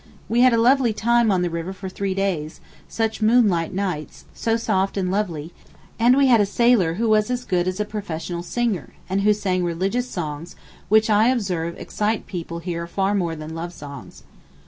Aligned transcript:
We 0.27 0.41
had 0.41 0.51
a 0.51 0.57
lovely 0.57 0.93
time 0.93 1.31
on 1.31 1.43
the 1.43 1.49
river 1.51 1.73
for 1.73 1.87
three 1.87 2.15
days, 2.15 2.59
such 2.87 3.21
moonlight 3.21 3.71
nights, 3.71 4.25
so 4.33 4.57
soft 4.57 4.97
and 4.97 5.11
lovely; 5.11 5.53
and 5.99 6.17
we 6.17 6.25
had 6.25 6.41
a 6.41 6.45
sailor 6.47 6.95
who 6.95 7.07
was 7.07 7.29
as 7.29 7.45
good 7.45 7.67
as 7.67 7.79
a 7.79 7.85
professional 7.85 8.41
singer, 8.41 8.93
and 9.07 9.21
who 9.21 9.31
sang 9.31 9.63
religious 9.63 10.09
songs, 10.09 10.55
which 10.89 11.11
I 11.11 11.27
observe 11.27 11.77
excite 11.77 12.25
people 12.25 12.57
here 12.57 12.87
far 12.87 13.13
more 13.13 13.35
than 13.35 13.53
love 13.53 13.73
songs. 13.73 14.23